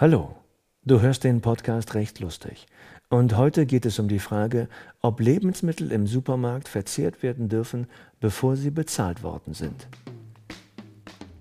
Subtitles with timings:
[0.00, 0.36] Hallo,
[0.84, 2.68] du hörst den Podcast Recht lustig.
[3.08, 4.68] Und heute geht es um die Frage,
[5.00, 7.88] ob Lebensmittel im Supermarkt verzehrt werden dürfen,
[8.20, 9.88] bevor sie bezahlt worden sind.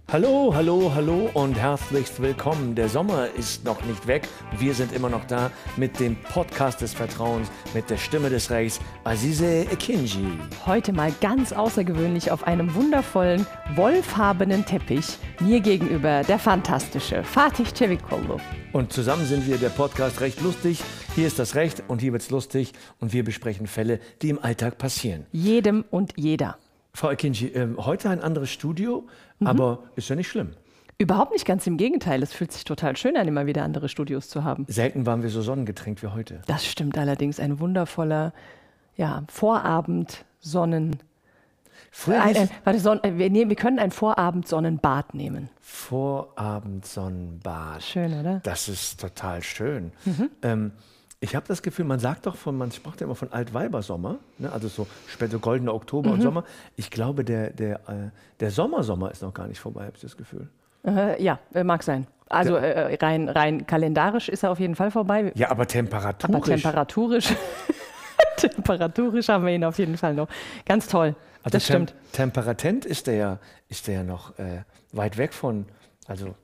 [0.10, 2.76] Hallo, hallo, hallo und herzlichst willkommen.
[2.76, 4.26] Der Sommer ist noch nicht weg.
[4.58, 8.80] Wir sind immer noch da mit dem Podcast des Vertrauens, mit der Stimme des Rechts,
[9.04, 10.26] Azize Ekinji.
[10.66, 13.46] Heute mal ganz außergewöhnlich auf einem wundervollen,
[13.76, 15.18] wollfarbenen Teppich.
[15.42, 18.38] Mir gegenüber der fantastische Fatih Cevikoglu.
[18.72, 20.82] Und zusammen sind wir der Podcast Recht lustig.
[21.16, 24.78] Hier ist das Recht und hier wird's lustig und wir besprechen Fälle, die im Alltag
[24.78, 25.26] passieren.
[25.34, 26.58] Jedem und jeder.
[26.98, 29.06] Frau Ekinji, äh, heute ein anderes Studio,
[29.40, 30.56] aber ist ja nicht schlimm.
[30.98, 32.24] Überhaupt nicht ganz im Gegenteil.
[32.24, 34.66] Es fühlt sich total schön an, immer wieder andere Studios zu haben.
[34.68, 36.42] Selten waren wir so sonnengetränkt wie heute.
[36.48, 37.40] Das stimmt allerdings.
[37.40, 38.34] Ein wundervoller
[38.96, 40.96] ja, Vorabend Sonnen.
[41.92, 45.50] Früher Ein, hieß ein, warte, Son äh, wir, nehmen, wir können ein Vorabend Sonnenbad nehmen.
[45.62, 47.84] Vorabendsonnenbad.
[47.84, 48.40] Schön, oder?
[48.40, 49.92] Das ist total schön.
[50.04, 50.32] Mhm.
[50.42, 50.72] Ähm,
[51.20, 54.52] ich habe das Gefühl, man sagt doch von, man sprach ja immer von Altweibersommer, ne?
[54.52, 56.16] also so später goldener Oktober Mhm.
[56.16, 56.44] und Sommer.
[56.76, 60.16] Ich glaube, der, der, äh, der Sommersommer ist noch gar nicht vorbei, habe ich das
[60.16, 60.48] Gefühl.
[60.86, 62.06] Äh, ja, äh, mag sein.
[62.30, 65.32] Also äh, rein, rein kalendarisch ist er auf jeden Fall vorbei.
[65.36, 66.62] Ja, aber Aber temperaturisch.
[66.62, 67.34] temperaturisch,
[68.38, 70.28] temperaturisch haben wir ihn auf jeden Fall noch.
[70.66, 71.16] Ganz toll.
[71.44, 71.92] also das stimmt.
[72.12, 73.40] Tem Temperatent ist der ja,
[73.70, 75.66] ist der ja noch äh, weit weg von,
[76.08, 76.36] also,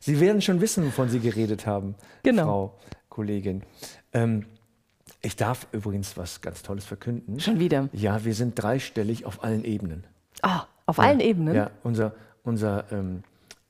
[0.00, 2.44] Sie werden schon wissen, wovon Sie geredet haben, Genau.
[2.44, 2.74] Frau
[3.08, 3.62] Kollegin.
[4.12, 4.46] Ähm,
[5.22, 7.40] ich darf übrigens was ganz Tolles verkünden.
[7.40, 7.88] Schon wieder.
[7.92, 10.04] Ja, wir sind dreistellig auf allen Ebenen.
[10.42, 11.54] Ah, auf allen Ebenen.
[11.54, 12.12] Ja, unser,
[12.44, 13.22] unser, ähm,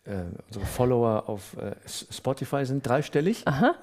[0.04, 0.14] äh,
[0.48, 3.42] unsere Follower auf äh, Spotify sind dreistellig.
[3.46, 3.74] Aha.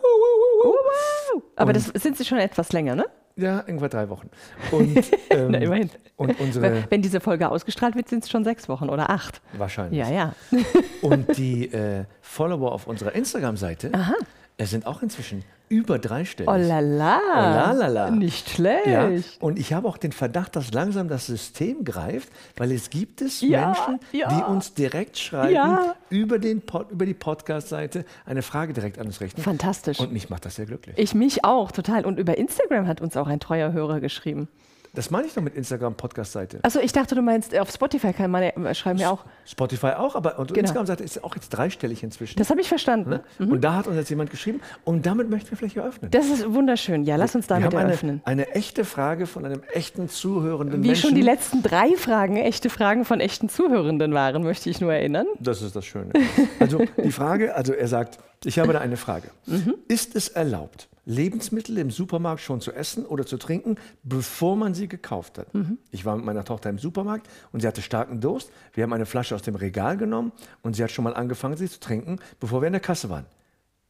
[0.63, 1.43] Wow.
[1.55, 3.05] Aber das sind sie schon etwas länger, ne?
[3.35, 4.29] Ja, irgendwann drei Wochen.
[4.71, 4.97] Und,
[5.29, 5.91] ähm, Na, immerhin.
[6.15, 9.41] und unsere, Wenn, wenn diese Folge ausgestrahlt wird, sind es schon sechs Wochen oder acht.
[9.53, 9.99] wahrscheinlich.
[9.99, 10.33] Ja, ja.
[11.01, 13.91] Und die äh, Follower auf unserer Instagram-Seite
[14.57, 16.49] äh, sind auch inzwischen über dreistellig.
[16.49, 17.19] Oh la la.
[17.19, 18.09] Oh la la la.
[18.09, 18.87] Nicht schlecht.
[18.87, 19.09] Ja,
[19.41, 23.41] und ich habe auch den Verdacht, dass langsam das System greift, weil es gibt es
[23.41, 24.29] Ja, Menschen, ja.
[24.29, 29.19] die uns direkt schreiben über, den Pod, über die Podcast-Seite eine Frage direkt an uns
[29.19, 29.41] richten.
[29.41, 29.99] Fantastisch.
[29.99, 30.97] Und mich macht das sehr glücklich.
[30.97, 32.05] Ich mich auch, total.
[32.05, 34.47] Und über Instagram hat uns auch ein treuer Hörer geschrieben.
[34.97, 36.59] Das meine ich doch mit Instagram-Podcast-Seite.
[36.63, 39.25] Achso, ich dachte, du meinst, auf Spotify kann man ja, schreiben ja auch.
[39.45, 40.61] Spotify auch, aber unsere Genau.
[40.61, 42.35] Instagram-Seite ist auch jetzt dreistellig inzwischen.
[42.39, 43.09] Das habe ich verstanden.
[43.11, 43.21] ne?
[43.37, 46.09] Und da hat uns jetzt jemand geschrieben und damit möchten wir vielleicht eröffnen.
[46.09, 47.03] Das ist wunderschön.
[47.03, 48.21] Ja, lass uns Wir damit haben eine, eröffnen.
[48.25, 51.09] eine echte Frage von einem echten zuhörenden Wie Menschen.
[51.09, 55.27] schon die letzten drei Fragen echte Fragen von echten Zuhörenden waren, möchte ich nur erinnern.
[55.39, 56.11] Das ist das Schöne.
[56.59, 59.29] Also die Frage, also er sagt, ich habe da eine Frage.
[59.45, 59.75] Mhm.
[59.87, 64.89] Ist es erlaubt, Lebensmittel im Supermarkt schon zu essen oder zu trinken, bevor man sie
[64.89, 65.53] gekauft hat?
[65.53, 65.77] Mhm.
[65.89, 68.51] Ich war mit meiner Tochter im Supermarkt und sie hatte starken Durst.
[68.73, 71.69] Wir haben eine Flasche aus dem Regal genommen und sie hat schon mal angefangen, sie
[71.69, 73.25] zu trinken, bevor wir in der Kasse waren.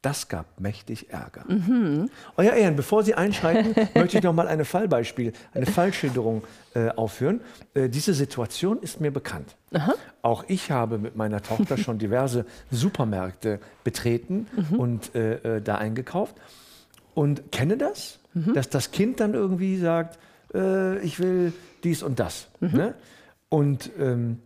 [0.04, 1.44] Das gab mächtig Ärger.
[1.48, 2.10] Mhm.
[2.38, 6.44] Euer Ehren, bevor Sie einschreiten, möchte ich noch mal ein Fallbeispiel, eine Fallschilderung
[6.76, 7.42] äh, aufführen.
[7.74, 9.58] Äh, diese Situation ist mir bekannt.
[10.22, 14.46] Auch ich habe mit meiner Tochter schon diverse Supermärkte betreten
[14.78, 16.36] und äh, äh, da eingekauft
[17.18, 18.20] und kenne das,
[18.54, 20.20] dass das Kind dann irgendwie sagt,
[20.54, 21.52] äh, ich will
[21.84, 22.48] dies und das.
[22.60, 22.94] Ne?
[23.50, 24.38] Und, ähm,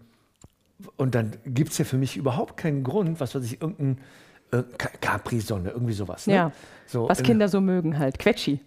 [0.96, 3.98] und dann gibt es ja für mich überhaupt keinen Grund, was weiß ich, irgendein
[4.54, 4.64] äh,
[5.02, 6.28] Capri-Sonne, irgendwie sowas.
[6.28, 6.34] Ne?
[6.36, 6.52] Ja.
[6.88, 8.18] So, Was äh, Kinder so mögen halt.
[8.20, 8.60] Quetschi.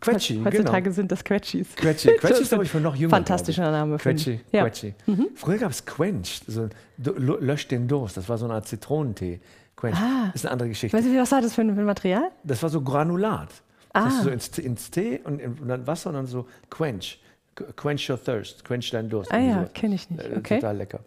[0.00, 0.94] Quetschi, Heutzutage genau.
[0.94, 1.74] sind das Quetschis.
[1.74, 2.08] Quetschi.
[2.20, 3.10] Quetschi ist, glaube ich, für noch jünger.
[3.10, 3.70] Fantastischer.
[3.72, 3.96] Name.
[3.96, 4.40] Quetschi.
[4.52, 4.62] Ja.
[4.62, 4.66] Mhm.
[4.68, 4.94] Quetschi.
[5.34, 8.16] Früher gab es Quench, so du- lo- löscht den Durst.
[8.16, 9.40] Das war so eine Art Zitronentee.
[9.78, 9.96] Quench.
[9.96, 10.30] Ah.
[10.34, 10.96] ist eine andere Geschichte.
[10.96, 12.30] Weißt du, was war das für ein, für ein Material?
[12.44, 13.48] Das war so Granulat.
[13.94, 14.18] Das hast Ah.
[14.18, 17.20] du so ins, ins Tee und, in, und dann Wasser und dann so Quench.
[17.56, 18.64] Qu- Quench your thirst.
[18.64, 19.32] Quench deinen Durst.
[19.32, 20.22] Ah ja, kenne ich nicht.
[20.22, 20.56] Äh, Okay.
[20.56, 21.00] Total lecker.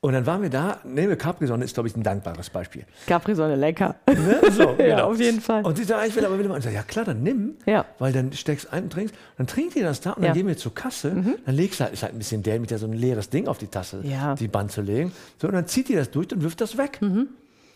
[0.00, 2.84] Und dann waren wir da, ne, Capri-Sonne ist, glaube ich, ein dankbares Beispiel.
[3.06, 3.94] Capri-Sonne, lecker.
[4.06, 4.40] Ne?
[4.50, 5.64] So, Ja, auf jeden Fall.
[5.64, 6.56] Und sie sagt, ich will aber wieder mal.
[6.56, 7.54] Und ich sag, ja klar, dann nimm.
[7.64, 7.86] Ja.
[7.98, 9.14] Weil dann steckst ein und trinkst.
[9.38, 10.28] Dann trinkt ihr das da und Ja.
[10.28, 10.32] Mhm.
[10.32, 11.10] dann gehen wir zur Kasse.
[11.46, 13.56] Dann legst du halt, ist halt ein bisschen dämlich, da so ein leeres Ding auf
[13.56, 14.34] die Tasse, Ja.
[14.34, 15.10] die Band zu legen.
[15.40, 17.00] So, und dann zieht ihr das durch und wirft das weg.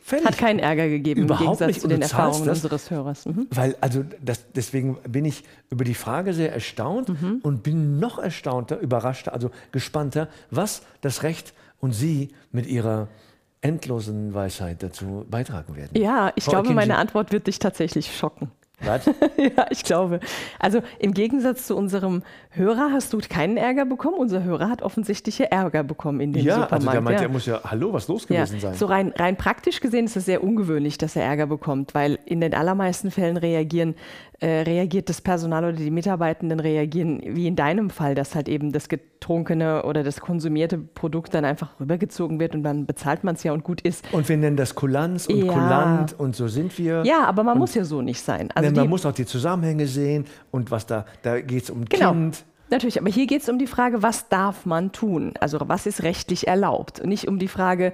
[0.09, 0.27] Fertig.
[0.27, 1.81] Hat keinen Ärger gegeben Überhaupt im Gegensatz nicht.
[1.83, 2.59] zu den Erfahrungen das?
[2.65, 3.27] unseres Hörers.
[3.27, 3.47] Mhm.
[3.51, 7.41] Weil, also das, deswegen bin ich über die Frage sehr erstaunt Mhm.
[7.43, 13.09] und bin noch erstaunter, überraschter, also gespannter, was das Recht und Sie mit Ihrer
[13.61, 15.91] endlosen Weisheit dazu beitragen werden.
[16.01, 18.51] Ja, ich Frau glaube, Akinci, meine Antwort wird dich tatsächlich schocken.
[18.81, 19.07] Was?
[19.37, 20.21] ja, ich glaube.
[20.61, 24.17] Also im Gegensatz zu unserem Hörer hast du keinen Ärger bekommen.
[24.19, 26.73] Unser Hörer hat offensichtlich Ärger bekommen in dem Ja, Supermarkt.
[26.75, 27.27] also der meint, ja.
[27.27, 28.75] er muss ja, hallo, was los Ja, gewesen sein?
[28.75, 32.41] so rein, rein praktisch gesehen ist es sehr ungewöhnlich, dass er Ärger bekommt, weil in
[32.41, 33.95] den allermeisten Fällen reagieren,
[34.41, 38.71] äh, reagiert das Personal oder die Mitarbeitenden reagieren, wie in deinem Fall, dass halt eben
[38.71, 43.43] das getrunkene oder das konsumierte Produkt dann einfach rübergezogen wird und dann bezahlt man es
[43.43, 44.05] ja und gut ist.
[44.13, 45.53] Und wir nennen das Kulanz und Ja.
[45.53, 47.03] Kulant und so sind wir.
[47.05, 48.51] Ja, aber man muss ja so nicht sein.
[48.55, 52.13] Also man muss auch die Zusammenhänge sehen und was da, da geht es um Genau.
[52.13, 52.45] Kind.
[52.71, 55.35] Natürlich, aber hier geht es um die Frage, was darf man tun?
[55.41, 57.01] Also was ist rechtlich erlaubt?
[57.01, 57.93] Und nicht um die Frage,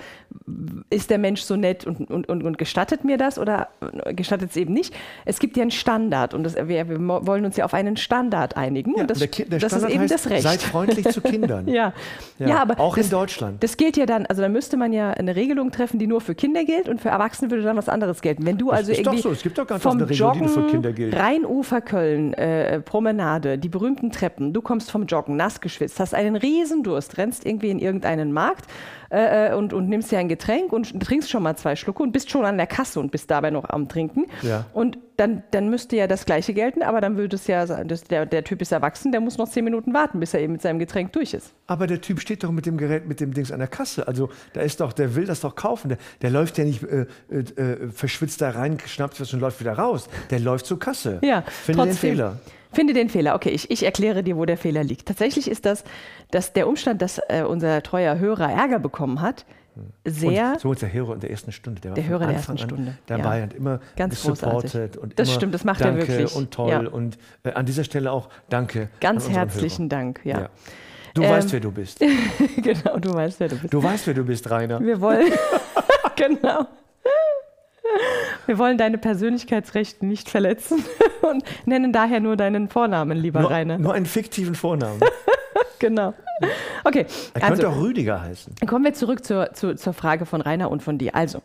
[0.90, 3.68] ist der Mensch so nett und, und, und, und gestattet mir das oder
[4.14, 4.94] gestattet es eben nicht?
[5.24, 8.56] Es gibt ja einen Standard und das, wir, wir wollen uns ja auf einen Standard
[8.56, 8.94] einigen.
[8.94, 10.42] und das, der, der das ist eben heißt, das Recht.
[10.42, 11.68] Seid freundlich zu Kindern.
[11.68, 11.92] ja.
[12.38, 13.62] Ja, Ja, aber auch in das, Deutschland.
[13.62, 16.34] Das gilt ja dann, also da müsste man ja eine Regelung treffen, die nur für
[16.34, 18.44] Kinder gilt und für Erwachsene würde dann was anderes gelten.
[18.44, 20.40] Wenn du also ist doch irgendwie so, es gibt doch ganz vom eine Regelung, die
[20.40, 21.14] nur für Joggen, Kinder gilt.
[21.14, 26.36] Rheinufer Köln, äh, Promenade, die berühmten Treppen, du kommst vom Joggen, nass geschwitzt, hast einen
[26.36, 28.66] riesen Durst, rennst irgendwie in irgendeinen Markt
[29.10, 32.10] äh, äh, und, und nimmst dir ein Getränk und trinkst schon mal zwei Schlucke und
[32.10, 34.26] bist schon an der Kasse und bist dabei noch am Trinken.
[34.42, 34.66] Ja.
[34.72, 38.02] Und dann, dann müsste ja das Gleiche gelten, aber dann würde es ja sein, dass
[38.02, 40.62] der, der Typ ist erwachsen, der muss noch zehn Minuten warten, bis er eben mit
[40.62, 41.52] seinem Getränk durch ist.
[41.68, 44.08] Aber der Typ steht doch mit dem Gerät, mit dem Dings an der Kasse.
[44.08, 45.90] Also da ist doch, der will das doch kaufen.
[45.90, 49.60] Der, der läuft ja nicht äh, äh, äh, verschwitzt da rein, schnappt was und läuft
[49.60, 50.08] wieder raus.
[50.30, 51.20] Der läuft zur Kasse.
[51.22, 52.10] Ja, Finde den trotzdem.
[52.10, 52.40] Fehler.
[52.74, 53.34] Finde den Fehler.
[53.34, 55.06] Okay, ich, ich erkläre dir, wo der Fehler liegt.
[55.06, 55.84] Tatsächlich ist das,
[56.30, 59.44] dass der Umstand, dass äh, unser treuer Hörer Ärger bekommen hat,
[60.04, 60.52] sehr.
[60.52, 61.80] Und so ist der Hörer in der ersten Stunde.
[61.80, 63.44] Der, Der Hörer der ersten Stunde, Dabei ja.
[63.44, 66.34] und immer Ganz supported und Das immer stimmt, das macht er danke wirklich.
[66.36, 66.70] und toll.
[66.70, 66.78] Ja.
[66.80, 68.88] Und äh, an dieser Stelle auch danke.
[69.00, 70.34] Ganz herzlichen Dank, ja.
[70.34, 70.42] Hörer.
[70.44, 70.50] Ja.
[71.14, 72.00] Du Ähm, weißt, wer du bist.
[72.56, 73.72] genau, du weißt, wer du bist.
[73.72, 74.80] Du weißt, wer du bist, Rainer.
[74.80, 75.32] Wir wollen.
[76.16, 76.66] genau.
[78.46, 80.84] Wir wollen deine Persönlichkeitsrechte nicht verletzen
[81.22, 83.78] und nennen daher nur deinen Vornamen, lieber Nur, Rainer.
[83.78, 85.00] nur einen fiktiven Vornamen.
[85.80, 86.14] Genau.
[86.84, 87.04] Okay,
[87.34, 87.62] Er also.
[87.62, 88.54] könnte auch Rüdiger heißen.
[88.66, 91.14] Kommen wir zurück zur, zur, zur Frage von Rainer und von dir.
[91.14, 91.42] Also,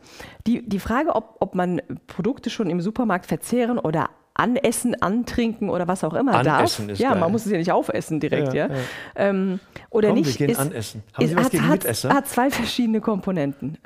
[0.48, 5.88] die, die Frage, ob, ob man Produkte schon im Supermarkt verzehren oder anessen, antrinken oder
[5.88, 6.94] was auch immer Anessen darf.
[6.94, 7.19] ist ja, geil.
[7.19, 8.68] man muss es ja nicht aufessen direkt, ja.
[8.68, 8.80] Ja, ja.
[9.15, 9.59] Ähm,
[9.89, 10.38] oder Komm, wir nicht.
[10.38, 11.03] gehen ist, anessen.
[11.13, 12.09] Haben Sie was hat, gegen hat, Mitesser?
[12.13, 13.77] hat zwei verschiedene Komponenten.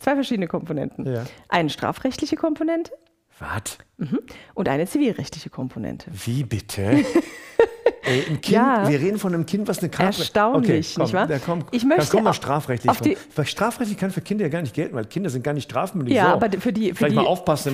[0.00, 1.06] Zwei verschiedene Komponenten.
[1.06, 1.24] Ja.
[1.48, 2.92] Eine strafrechtliche Komponente
[3.38, 3.78] Was?
[4.54, 6.10] und eine zivilrechtliche Komponente.
[6.12, 7.04] Wie bitte?
[8.10, 8.88] Ey, ein Kind, Ja.
[8.88, 10.18] wir reden von einem Kind, was eine Karte...
[10.18, 11.26] Erstaunlich, komm, nicht wahr?
[11.26, 12.90] Da komm, Ich möchte dann komm mal strafrechtlich.
[12.90, 15.52] auf die- Weil strafrechtlich kann für Kinder ja gar nicht gelten, weil Kinder sind gar
[15.54, 16.14] nicht strafmündig.
[16.14, 16.30] Ja, so.
[16.32, 17.16] aber für die, für die,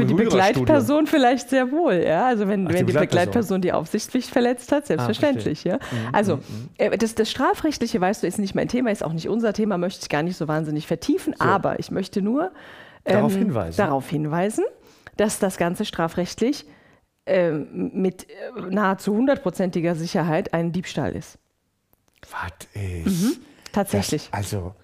[0.00, 0.14] für die.
[0.14, 2.04] Begleitperson vielleicht sehr wohl.
[2.06, 2.26] Ja?
[2.26, 3.56] Also wenn, Ach, die wenn die Begleitperson.
[3.56, 5.64] Ah, die Aufsichtspflicht verletzt hat, selbstverständlich.
[5.64, 5.76] ja?
[5.76, 5.80] Mhm,
[6.12, 6.38] Also
[6.78, 9.78] äh, das, das Strafrechtliche, weißt du, ist nicht mein Thema, ist auch nicht unser Thema,
[9.78, 12.50] möchte ich gar nicht so wahnsinnig vertiefen, aber ich möchte nur
[13.04, 13.76] Darauf hinweisen.
[13.76, 14.64] darauf hinweisen,
[15.16, 16.66] dass das Ganze strafrechtlich
[17.26, 21.38] ähm, mit äh, nahezu hundertprozentiger Sicherheit ein Diebstahl ist.
[22.30, 23.40] Was ist...
[23.72, 24.30] Tatsächlich.
[24.30, 24.74] Das, also,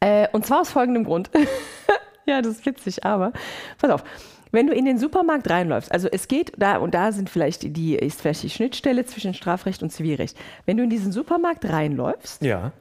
[0.00, 1.30] Äh, und zwar aus folgendem Grund.
[2.26, 3.32] ja, das ist witzig, aber
[3.78, 4.04] pass auf.
[4.50, 7.70] Wenn du in den Supermarkt reinläufst, also es geht da und da sind vielleicht die,
[7.70, 10.38] die ist vielleicht die Schnittstelle zwischen Strafrecht und Zivilrecht.
[10.64, 12.72] Wenn du in diesen Supermarkt reinläufst, ja.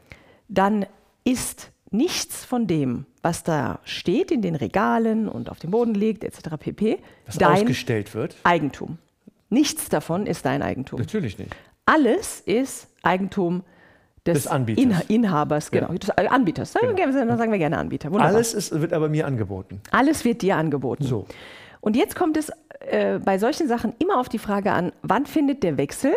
[0.48, 0.86] dann
[1.26, 6.24] ist nichts von dem, was da steht in den Regalen und auf dem Boden liegt,
[6.24, 6.56] etc.
[6.58, 7.00] pp.
[7.26, 8.38] Was dein ausgestellt wird?
[8.44, 8.98] Eigentum.
[9.50, 11.00] Nichts davon ist dein Eigentum.
[11.00, 11.56] Natürlich nicht.
[11.86, 13.64] Alles ist Eigentum
[14.26, 14.84] des, Des Anbieters.
[14.84, 16.74] Inha Inhabers, genau, des äh, Anbieters.
[16.74, 18.12] Dann sagen wir gerne Anbieter.
[18.12, 18.36] Wunderbar.
[18.36, 19.82] Alles ist, wird aber mir angeboten.
[19.92, 21.04] Alles wird dir angeboten.
[21.04, 21.26] So.
[21.80, 22.52] Und jetzt kommt es
[22.82, 26.14] äh, bei solchen Sachen immer auf die Frage an, wann findet der Wechsel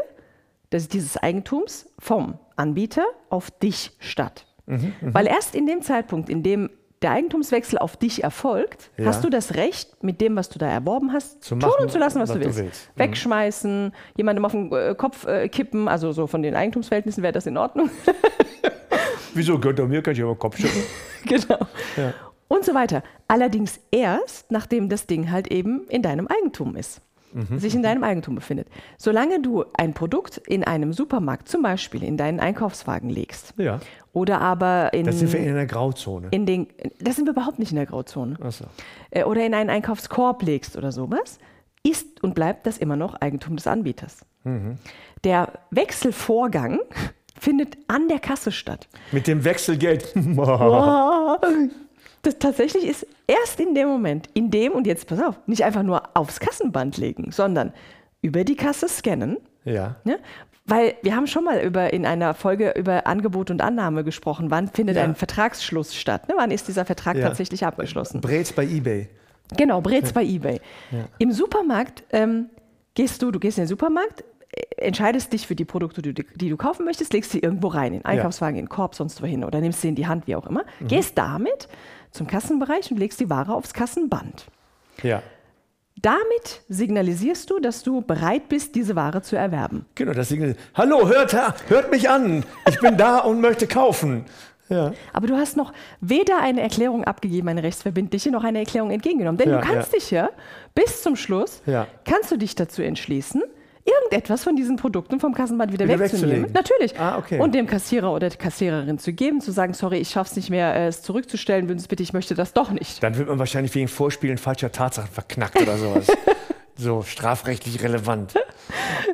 [0.72, 4.46] des, dieses Eigentums vom Anbieter auf dich statt?
[4.66, 6.70] Mhm, Weil erst in dem Zeitpunkt, in dem
[7.02, 9.06] der Eigentumswechsel auf dich erfolgt, Ja.
[9.06, 11.90] hast du das Recht, mit dem, was du da erworben hast, Zu tun machen, und
[11.90, 12.58] zu lassen, was, was du du willst.
[12.58, 12.90] willst.
[12.94, 13.00] Mhm.
[13.00, 17.46] Wegschmeißen, jemandem auf den äh, Kopf äh, kippen, also so von den Eigentumsverhältnissen wäre das
[17.46, 17.90] in Ordnung.
[19.34, 20.02] Wieso gönnt er mir?
[20.02, 20.84] Kann ich aber Kopf schütteln?
[21.24, 21.58] genau.
[21.96, 22.12] Ja.
[22.48, 23.02] Und so weiter.
[23.28, 27.00] Allerdings erst, nachdem das Ding halt eben in deinem Eigentum ist.
[27.32, 27.58] Mhm.
[27.58, 28.68] Sich in deinem Eigentum befindet.
[28.98, 33.80] Solange du ein Produkt in einem Supermarkt zum Beispiel in deinen Einkaufswagen legst Ja.
[34.12, 36.28] oder aber in, Da sind wir in einer Grauzone.
[36.32, 36.66] in den,
[37.00, 38.64] das sind wir überhaupt nicht in der Grauzone, Achso.
[39.10, 41.38] äh, oder in einen Einkaufskorb legst oder sowas,
[41.82, 44.26] ist und bleibt das immer noch Eigentum des Anbieters.
[44.44, 44.76] Mhm.
[45.24, 46.80] Der Wechselvorgang
[47.38, 48.88] findet an der Kasse statt.
[49.12, 50.12] Mit dem Wechselgeld.
[52.22, 55.82] Das tatsächlich ist erst in dem Moment, in dem, und jetzt pass auf, nicht einfach
[55.82, 57.72] nur aufs Kassenband legen, sondern
[58.22, 59.38] über die Kasse scannen.
[59.64, 59.96] ja.
[60.04, 60.18] Ne?
[60.66, 64.50] Weil wir haben schon mal über, in einer Folge über Angebot und Annahme gesprochen.
[64.52, 65.02] Wann findet Ja.
[65.04, 66.28] ein Vertragsschluss statt?
[66.28, 66.34] Ne?
[66.36, 67.26] Wann ist dieser Vertrag Ja.
[67.26, 68.20] tatsächlich abgeschlossen?
[68.20, 69.08] Brez bei Ebay.
[69.56, 70.60] Genau, Brez bei eBay.
[71.18, 72.50] Im Supermarkt ähm,
[72.94, 74.22] gehst du, du gehst in den Supermarkt,
[74.80, 78.00] entscheidest dich für die Produkte, die, die du kaufen möchtest, legst sie irgendwo rein, in
[78.00, 80.46] den Einkaufswagen, in den Korb, sonst wohin oder nimmst sie in die Hand, wie auch
[80.46, 80.64] immer.
[80.80, 80.88] Mhm.
[80.88, 81.68] Gehst damit
[82.10, 84.46] zum Kassenbereich und legst die Ware aufs Kassenband.
[85.02, 85.22] Ja.
[86.02, 89.84] Damit signalisierst du, dass du bereit bist, diese Ware zu erwerben.
[89.94, 90.56] Genau, das Signal.
[90.74, 91.36] Hallo, hört,
[91.68, 92.44] hört mich an.
[92.68, 94.24] Ich bin da und möchte kaufen.
[94.70, 94.92] Ja.
[95.12, 99.36] Aber du hast noch weder eine Erklärung abgegeben, eine rechtsverbindliche, noch eine Erklärung entgegengenommen.
[99.36, 99.98] Denn ja, du kannst ja.
[99.98, 100.30] dich ja
[100.74, 101.60] bis zum Schluss,
[102.04, 103.42] kannst du dich dazu entschließen,
[103.98, 106.52] irgendetwas von diesen Produkten vom Kassenband wieder, wieder wegzunehmen.
[106.52, 106.98] Natürlich.
[106.98, 107.38] Ah, okay.
[107.38, 110.50] Und dem Kassierer oder der Kassiererin zu geben, zu sagen, sorry, ich schaffe es nicht
[110.50, 113.02] mehr, es zurückzustellen, würden Sie bitte, ich möchte das doch nicht.
[113.02, 116.06] Dann wird man wahrscheinlich wegen Vorspielen falscher Tatsachen verknackt oder sowas.
[116.76, 118.34] so strafrechtlich relevant.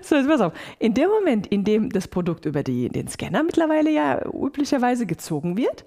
[0.02, 0.52] So, jetzt pass auf.
[0.78, 5.56] In dem Moment, in dem das Produkt über die, den Scanner mittlerweile ja üblicherweise gezogen
[5.56, 5.85] wird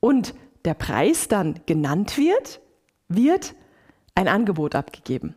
[0.00, 2.60] und der Preis dann genannt wird,
[3.08, 3.54] wird
[4.14, 5.34] ein Angebot abgegeben.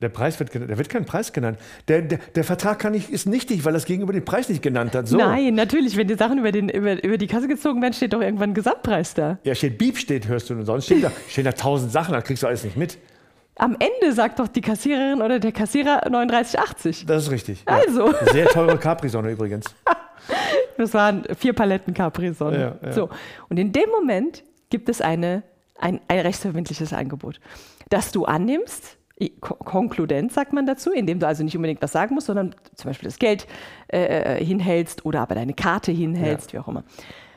[0.00, 0.70] Der Preis wird genannt.
[0.70, 1.58] Da wird kein Preis genannt.
[1.88, 4.94] Der, der, der Vertrag kann nicht, ist nichtig, weil das gegenüber den Preis nicht genannt
[4.94, 5.06] hat.
[5.06, 5.18] So.
[5.18, 5.96] Nein, natürlich.
[5.96, 8.54] Wenn die Sachen über, den, über, über die Kasse gezogen werden, steht doch irgendwann ein
[8.54, 9.38] Gesamtpreis da.
[9.44, 10.54] Ja, steht Beep steht, hörst du.
[10.54, 12.96] Und sonst stehen da, stehen da tausend Sachen, da kriegst du alles nicht mit.
[13.56, 17.06] Am Ende sagt doch die Kassiererin oder der Kassierer 39,80.
[17.06, 17.64] Das ist richtig.
[17.68, 17.74] Ja.
[17.74, 18.14] Also.
[18.32, 19.66] Sehr teure Capri-Sonne übrigens.
[20.78, 22.78] Das waren vier Paletten Capri-Sonne.
[22.80, 22.92] Ja, ja.
[22.94, 23.10] So.
[23.50, 25.42] Und in dem Moment gibt es eine,
[25.78, 27.38] ein, ein rechtsverbindliches Angebot,
[27.90, 28.96] das du annimmst
[29.40, 33.08] konkludent, sagt man dazu, indem du also nicht unbedingt was sagen musst, sondern zum Beispiel
[33.08, 33.46] das Geld
[33.88, 36.58] äh, äh, hinhältst oder aber deine Karte hinhältst, ja.
[36.58, 36.84] wie auch immer.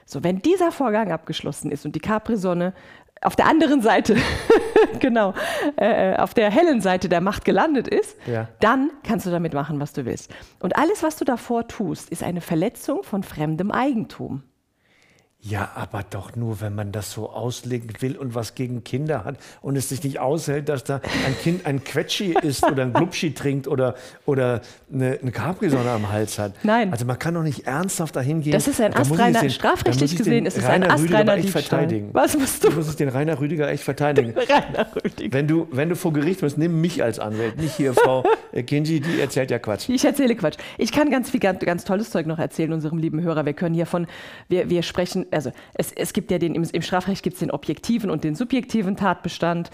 [0.06, 2.74] So, wenn dieser Vorgang abgeschlossen ist und die Capri-Sonne
[3.22, 4.16] auf der anderen Seite,
[5.00, 5.34] genau,
[5.78, 8.48] äh, äh, auf der hellen Seite der Macht gelandet ist, ja.
[8.60, 10.34] dann kannst du damit machen, was du willst.
[10.60, 14.44] Und alles, was du davor tust, ist eine Verletzung von fremdem Eigentum.
[15.46, 19.36] Ja, aber doch nur, wenn man das so auslegen will und was gegen Kinder hat
[19.62, 23.34] und es sich nicht aushält, dass da ein Kind ein Quetschi isst oder ein Glubschi
[23.34, 23.96] trinkt oder,
[24.26, 26.54] oder eine, eine Capri-Sonne am Hals hat.
[26.64, 26.94] Nein.
[26.94, 28.54] Also man kann doch nicht ernsthaft dahin gehen.
[28.54, 32.12] Das ist ein astreiner, den, strafrechtlich gesehen ist es ein astreiner echt verteidigen.
[32.14, 32.70] Was musst du?
[32.70, 34.34] Du musst den Rainer Rüdiger echt verteidigen.
[34.38, 35.34] Rainer Rüdiger.
[35.34, 38.24] Wenn du, wenn du vor Gericht bist, nimm mich als Anwalt, nicht hier Frau
[38.66, 39.90] Kinji, die erzählt ja Quatsch.
[39.90, 40.56] Ich erzähle Quatsch.
[40.78, 43.46] Ich kann ganz viel, ganz, ganz tolles Zeug noch erzählen unserem lieben Hörer.
[43.46, 44.08] Wir können hier von,
[44.48, 47.52] wir, wir sprechen also es, es gibt ja den, im, im Strafrecht gibt es den
[47.52, 49.72] objektiven und den subjektiven Tatbestand.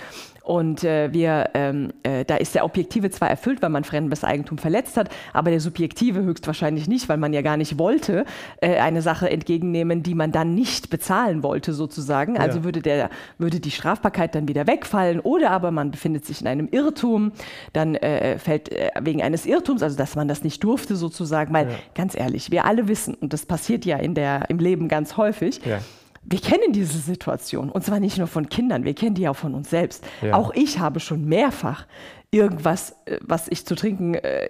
[0.50, 4.58] Und äh, wir, ähm, äh, da ist der objektive zwar erfüllt, weil man fremdes Eigentum
[4.58, 8.26] verletzt hat, aber der subjektive höchstwahrscheinlich nicht, weil man ja gar nicht wollte,
[8.60, 12.36] äh, eine Sache entgegennehmen, die man dann nicht bezahlen wollte, sozusagen.
[12.40, 12.64] Also ja.
[12.64, 15.20] würde, der, würde die Strafbarkeit dann wieder wegfallen.
[15.20, 17.32] Oder aber man befindet sich in einem Irrtum,
[17.74, 21.54] dann äh, fällt äh, wegen eines Irrtums, also dass man das nicht durfte, sozusagen.
[21.54, 21.76] Weil, ja.
[21.94, 25.64] ganz ehrlich, wir alle wissen, und das passiert ja in der, im Leben ganz häufig,
[25.64, 25.78] ja
[26.24, 29.56] wir kennen diese Situation und zwar nicht nur von Kindern, wir kennen die auch von
[29.56, 30.04] uns selbst.
[30.22, 30.36] Ja.
[30.36, 31.86] Auch ich habe schon mehrfach
[32.32, 34.50] irgendwas, äh, was ich zu trinken äh,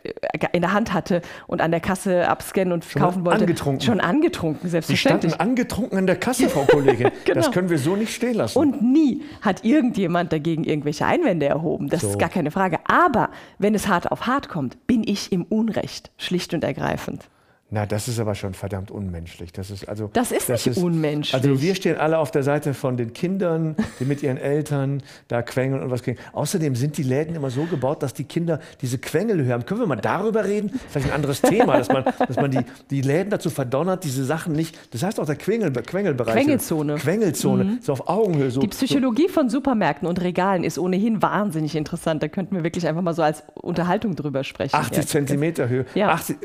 [0.51, 3.41] in der Hand hatte und an der Kasse abscannen und schon kaufen wollte.
[3.41, 3.81] Angetrunken.
[3.81, 5.31] Schon angetrunken, selbstverständlich.
[5.31, 7.11] Sie standen angetrunken an der Kasse, Frau Kollegin.
[7.25, 7.35] genau.
[7.35, 8.57] Das können wir so nicht stehen lassen.
[8.57, 11.87] Und nie hat irgendjemand dagegen irgendwelche Einwände erhoben.
[11.87, 12.09] Das so.
[12.09, 12.79] ist gar keine Frage.
[12.85, 17.29] Aber wenn es hart auf hart kommt, bin ich im Unrecht, schlicht und ergreifend.
[17.71, 19.53] Na, das ist aber schon verdammt unmenschlich.
[19.53, 20.09] Das ist also.
[20.13, 21.35] Das ist das nicht ist, unmenschlich.
[21.35, 25.43] Also wir stehen alle auf der Seite von den Kindern, die mit ihren Eltern da
[25.43, 26.17] quengeln und was kriegen.
[26.33, 29.67] Außerdem sind die Läden immer so gebaut, dass die Kinder diese Quengel hören.
[29.67, 30.79] Können wir mal darüber reden?
[30.89, 34.53] Vielleicht ein anderes Thema, dass man, dass man die, die Läden dazu verdonnert, diese Sachen
[34.53, 34.75] nicht.
[34.91, 36.33] Das heißt auch der Quengel, Quengelbereich.
[36.33, 36.95] Quengelzone.
[36.95, 37.63] Quengelzone.
[37.65, 37.79] Mhm.
[37.81, 38.49] So auf Augenhöhe.
[38.49, 39.33] So, die Psychologie so.
[39.33, 42.23] von Supermärkten und Regalen ist ohnehin wahnsinnig interessant.
[42.23, 44.75] Da könnten wir wirklich einfach mal so als Unterhaltung drüber sprechen.
[44.75, 45.05] 80 ja.
[45.05, 45.85] Zentimeter Höhe.
[45.93, 46.09] Ja.
[46.09, 46.37] 80,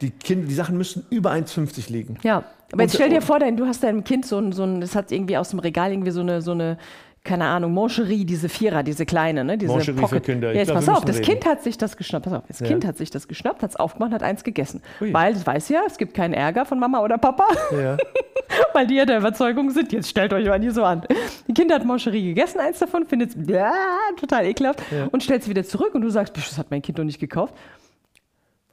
[0.00, 2.18] die Kinder, die Sachen müssen über 1,50 liegen.
[2.22, 4.94] Ja, aber jetzt stell dir vor, du hast deinem Kind so ein, so ein, das
[4.96, 6.78] hat irgendwie aus dem Regal irgendwie so eine, so eine
[7.24, 9.56] keine Ahnung, Moncherie, diese Vierer, diese kleine, ne?
[9.56, 10.24] Diese Moncherie Pocket.
[10.26, 10.52] für Kinder.
[10.52, 11.24] Ja, jetzt glaub, pass auf, das reden.
[11.24, 12.26] Kind hat sich das geschnappt.
[12.26, 12.66] Pass auf, das ja.
[12.66, 14.82] Kind hat sich das geschnappt, hat es aufgemacht, hat eins gegessen.
[15.00, 15.12] Ui.
[15.12, 17.46] Weil es weiß ja, es gibt keinen Ärger von Mama oder Papa.
[17.72, 17.96] Ja.
[18.74, 21.02] Weil die ja der Überzeugung sind, jetzt stellt euch mal nie so an.
[21.48, 23.36] Die Kinder hat Moncherie gegessen, eins davon, findet es
[24.20, 27.04] total ekelhaft und stellt es wieder zurück und du sagst, das hat mein Kind doch
[27.04, 27.54] nicht gekauft.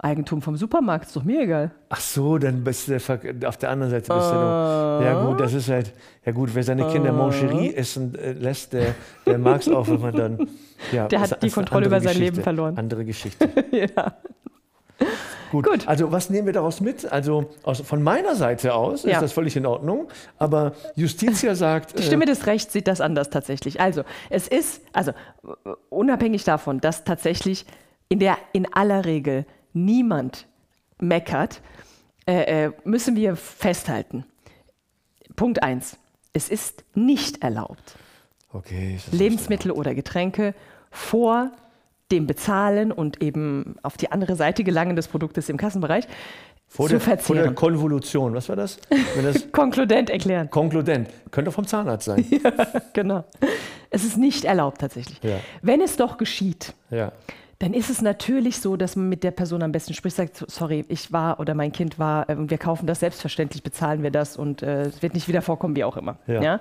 [0.03, 1.71] Eigentum vom Supermarkt, ist doch mir egal.
[1.89, 5.05] Ach so, dann bist du auf der anderen Seite bist uh, du.
[5.05, 5.93] Ja gut, das ist halt,
[6.25, 8.95] ja gut, wer seine Kinder uh, Mancherie essen äh, lässt, der,
[9.27, 10.47] der mag es auch, wenn man dann.
[10.91, 12.75] Ja, der hat die Kontrolle über sein Leben verloren.
[12.77, 13.47] Andere Geschichte.
[13.71, 14.15] ja.
[15.51, 15.65] Gut.
[15.65, 15.87] Gut.
[15.87, 17.11] Also was nehmen wir daraus mit?
[17.11, 19.11] Also aus, von meiner Seite aus ja.
[19.11, 20.07] ist das völlig in Ordnung,
[20.39, 21.99] aber Justitia sagt...
[21.99, 23.81] Die Stimme äh, des Rechts sieht das anders tatsächlich.
[23.81, 25.11] Also es ist, also
[25.89, 27.65] unabhängig davon, dass tatsächlich
[28.09, 30.47] in der in aller Regel niemand
[30.99, 31.61] meckert,
[32.27, 34.25] äh, äh, müssen wir festhalten.
[35.35, 35.97] Punkt 1.
[36.33, 37.95] Es ist nicht erlaubt,
[38.53, 40.53] okay, Lebensmittel oder Getränke
[40.91, 41.51] vor
[42.11, 46.05] dem Bezahlen und eben auf die andere Seite gelangen des Produktes im Kassenbereich
[46.67, 47.43] Vor zu der, vor verzehren.
[47.43, 48.77] der Konvolution, was war das?
[49.15, 50.49] Wenn das Konkludent erklären.
[50.49, 51.09] konkludent.
[51.31, 52.25] Könnte vom Zahnarzt sein.
[52.93, 53.23] genau.
[53.89, 55.19] Es ist nicht erlaubt tatsächlich.
[55.23, 55.39] Ja.
[55.61, 57.11] Wenn es doch geschieht, Ja.
[57.61, 60.83] Dann ist es natürlich so, dass man mit der Person am besten spricht, sagt, sorry,
[60.87, 64.35] ich war oder mein Kind war äh, und wir kaufen das, selbstverständlich bezahlen wir das
[64.35, 66.17] und äh, es wird nicht wieder vorkommen, wie auch immer.
[66.25, 66.59] Ja.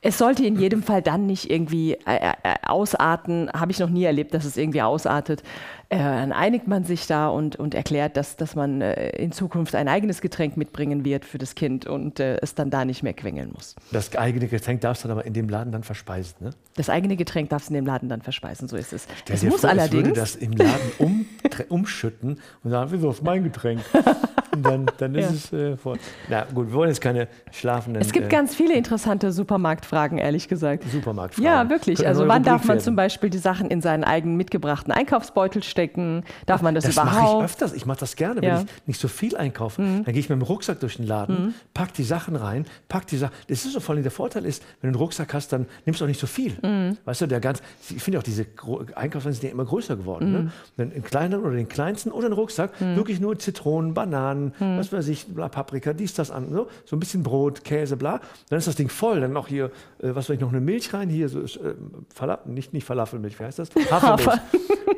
[0.00, 4.02] Es sollte in jedem Fall dann nicht irgendwie äh, äh, ausarten, habe ich noch nie
[4.02, 5.44] erlebt, dass es irgendwie ausartet.
[5.92, 9.74] Äh, dann einigt man sich da und, und erklärt, dass, dass man äh, in Zukunft
[9.74, 13.12] ein eigenes Getränk mitbringen wird für das Kind und äh, es dann da nicht mehr
[13.12, 13.74] quengeln muss.
[13.90, 16.36] Das eigene Getränk darfst du dann aber in dem Laden dann verspeisen.
[16.38, 16.50] Ne?
[16.76, 19.08] Das eigene Getränk darfst du in dem Laden dann verspeisen, so ist es.
[19.18, 20.04] Stell Es muss vor, allerdings.
[20.04, 21.26] würde das im Laden um,
[21.68, 23.80] umschütten und sagen, wieso ist mein Getränk?
[24.52, 25.58] Und dann, dann ist Ja.
[25.58, 25.96] es äh, vor.
[26.28, 30.48] Na gut, wir wollen jetzt keine schlafenden Es gibt äh, ganz viele interessante Supermarktfragen, ehrlich
[30.48, 30.84] gesagt.
[30.90, 31.44] Supermarktfragen.
[31.44, 31.96] Ja, wirklich.
[31.96, 32.80] Könnte Also wann darf man werden.
[32.80, 36.24] zum Beispiel die Sachen in seinen eigenen mitgebrachten Einkaufsbeutel stecken?
[36.46, 37.44] Darf man das, Das mache ich überhaupt?
[37.44, 37.72] öfters.
[37.74, 38.54] Ich mache das gerne, Ja.
[38.54, 38.58] Mhm.
[38.58, 39.82] wenn ich nicht so viel einkaufe.
[39.82, 43.16] Dann gehe ich mit dem Rucksack durch den Laden, pack die Sachen rein, pack die
[43.16, 43.32] Sachen.
[43.48, 46.00] Das ist so vor allem der Vorteil ist, wenn du einen Rucksack hast, dann nimmst
[46.00, 46.52] du auch nicht so viel.
[46.62, 46.96] Mhm.
[47.04, 48.46] Weißt du, der ganz, ich finde auch diese
[48.94, 50.50] Einkaufswagen sind ja immer größer geworden.
[50.76, 50.84] Mhm.
[50.84, 50.90] Ne?
[50.92, 54.78] Einen kleineren oder den kleinsten oder einen Rucksack, wirklich nur Zitronen, Bananen, Mhm.
[54.78, 58.20] was weiß ich, bla, Paprika, dies, das, an, so, so ein bisschen Brot, Käse, bla.
[58.48, 59.20] Dann ist das Ding voll.
[59.20, 59.66] Dann noch hier,
[60.02, 61.74] äh, was weiß ich, noch eine Milch rein, hier so, äh,
[62.14, 63.70] Falafel, nicht, nicht Falafelmilch, wie heißt das?
[63.90, 64.40] Hafermilch.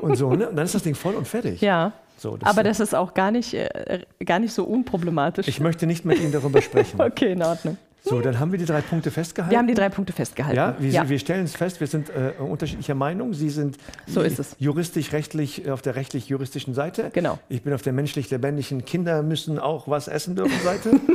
[0.01, 0.49] und so, ne?
[0.49, 1.61] Und dann ist das Ding voll und fertig.
[1.61, 1.93] Ja.
[2.19, 5.49] So, Aber das ist auch gar nicht, äh, gar nicht so unproblematisch.
[5.49, 7.01] Ich möchte nicht mit Ihnen darüber sprechen.
[7.03, 7.77] okay, in Ordnung.
[8.05, 9.53] So, dann haben wir die drei Punkte festgehalten.
[9.53, 10.57] Wir haben die drei Punkte festgehalten.
[10.57, 11.09] ja, wir, ja.
[11.09, 13.33] wir stellen es fest, wir sind äh, unterschiedlicher Meinung.
[13.33, 14.57] Sie sind So ist es.
[14.59, 17.11] juristisch-rechtlich auf der rechtlich-juristischen Seite.
[17.13, 17.39] Genau.
[17.49, 21.01] Ich bin auf der menschlich-lebendigen Kinder müssen auch was essen dürfen Seite.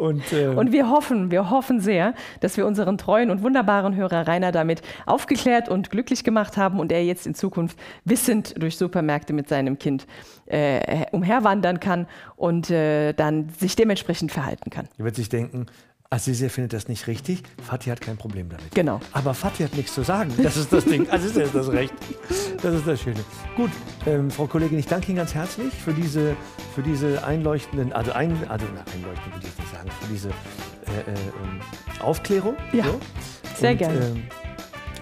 [0.00, 4.26] Und, äh, Und wir hoffen, wir hoffen sehr, dass wir unseren treuen und wunderbaren Hörer
[4.26, 9.34] Rainer damit aufgeklärt und glücklich gemacht haben und er jetzt in Zukunft wissend durch Supermärkte
[9.34, 10.06] mit seinem Kind
[10.46, 14.88] äh, umherwandern kann und äh, dann sich dementsprechend verhalten kann.
[14.98, 15.66] ihr wird sich denken,
[16.12, 18.74] Azize findet das nicht richtig, Fatih hat kein Problem damit.
[18.74, 19.00] Genau.
[19.12, 20.32] Aber Fatih hat nichts zu sagen.
[20.42, 21.08] Das ist das Ding.
[21.08, 21.94] Azize ist das Recht.
[22.60, 23.20] Das ist das Schöne.
[23.56, 23.70] Gut,
[24.06, 26.34] ähm, Frau Kollegin, ich danke Ihnen ganz herzlich für diese,
[26.74, 30.32] für diese einleuchtenden, also, ein, also na, einleuchtend will ich nicht sagen, für diese äh,
[30.32, 31.60] äh, ähm,
[32.02, 32.56] Aufklärung.
[32.72, 32.86] Ja,
[33.56, 34.00] sehr Und, gerne.
[34.00, 34.22] Ähm,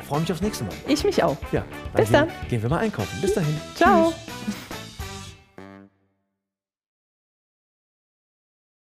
[0.06, 0.74] freue mich aufs nächste Mal.
[0.86, 1.38] Ich mich auch.
[1.52, 2.28] Ja, Bis gehen, dann.
[2.50, 3.18] Gehen wir mal einkaufen.
[3.22, 3.56] Bis dahin.
[3.76, 4.12] Ciao.
[4.12, 4.67] Tschüss.